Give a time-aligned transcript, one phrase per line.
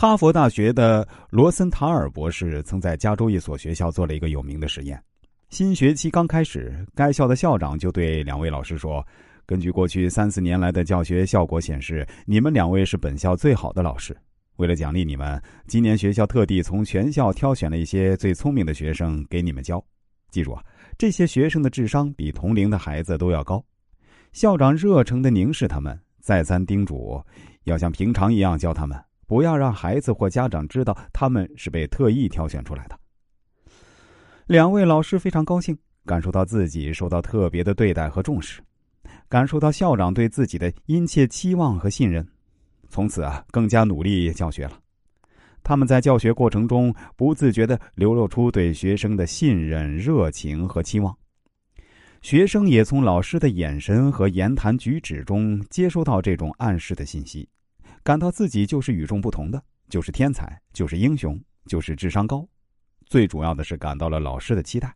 [0.00, 4.98] 哈佛大学的罗森塔尔博士曾在加州一所学校做了一个有名的实验。
[5.50, 9.06] 新学期刚开始，该校的校长就对两位老师说
[9.44, 14.16] ：“根据过去三四年来的教学效果显示，你们两位是本校最好的老师。
[14.56, 19.84] 为了奖励你们，今年学校特地从全校挑选了一些最聪明的学生给你们教。
[20.30, 20.64] 记住啊，
[20.96, 23.62] 这些学生的智商比同龄的孩子都要高。”
[24.32, 27.22] 校长热诚的凝视他们，再三叮嘱
[27.64, 28.98] 要像平常一样教他们。
[29.30, 32.98] 不要让孩子或家长知道他们是被特意挑选出来的。
[34.48, 38.60] 两位老师非常高兴，感受到自己受到特别的对待和重视，
[39.28, 42.26] 感受到校长对自己的殷切期望和信任，
[42.88, 44.72] 从此啊更加努力教学了。
[45.62, 51.16] 他们在教学过程中不自觉的流露出对学生的信任、热情和期望，
[52.20, 57.48] 学生也从老师的眼神和言谈举止中接收到这种暗示的信息。
[58.02, 62.46] 感到自己就是与众不同的，就是天才，就是英雄，就是智商高。
[63.06, 64.94] 最主要的是感到了老师的期待。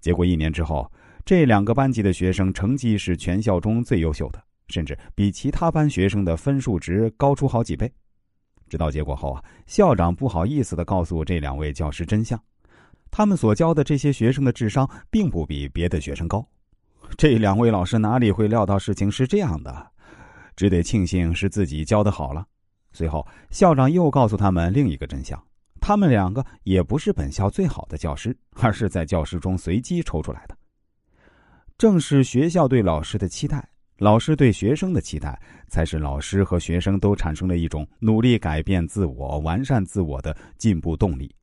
[0.00, 0.90] 结果一年之后，
[1.24, 7.92] 这两个班级的学生成绩是全校中最优秀的，甚至比其他班学生的分数值高出好几倍。
[8.68, 12.40] 知道结果后啊，校长不好意思的告诉这两位教师真相：
[13.10, 16.46] 他们所教的这些学生的智商并不比别的学生高。
[17.18, 19.89] 这两位老师哪里会料到事情是这样的？
[20.60, 22.46] 只得庆幸是自己教的好了。
[22.92, 25.42] 随后，校长又告诉他们另一个真相：
[25.80, 30.54] 他们两个也不是本校最好的教师，而是在教室中随机抽出来的。
[31.78, 33.66] 正是学校对老师的期待，
[33.96, 41.34] 老师对学生的期待，才使老师和学生都产生了一种努力改变自我、完善自我的进步动力。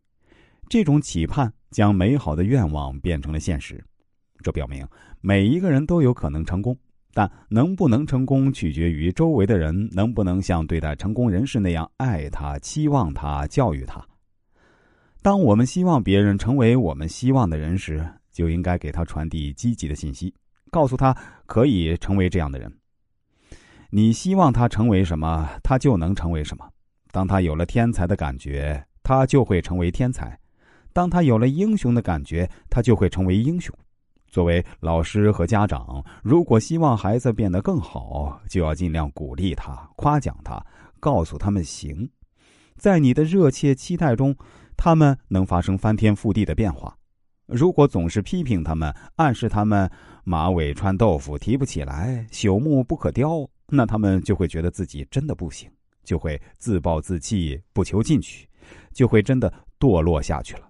[0.70, 3.84] 这种期盼将美好的愿望变成了现实。
[4.44, 4.88] 这表明
[5.22, 6.78] 每一个人都有可能成功。
[7.18, 14.00] 但能不能成功，取决于周围的人能不能像对待成功人士那样爱他、期望他、教育他。
[15.24, 20.32] 当我们希望别人成为我们希望的人时，就应该给他传递积极的信息，
[20.70, 21.12] 告诉他
[21.48, 22.72] 可以成为这样的人。
[23.90, 26.70] 你希望他成为什么，他就能成为什么。
[27.12, 30.28] 当他有了天才的感觉，他就会成为天才；
[30.94, 33.76] 当他有了英雄的感觉，他就会成为英雄。
[34.38, 40.64] 作为老师和家长，如果希望孩子变得更好，就要尽量鼓励他、夸奖他，
[41.00, 42.08] 告诉他们行。
[42.76, 44.36] 在你的热切期待中，
[44.78, 46.96] 他们能发生翻天覆地的变化。
[47.48, 49.90] 如果总是批评他们，暗示他们
[50.24, 55.68] 马尾穿豆腐提不起来，朽木不可雕，那他们就会觉得自己真的不行，
[56.04, 58.48] 就会自暴自弃，不求进取，
[58.94, 60.70] 就会真的堕落下去了。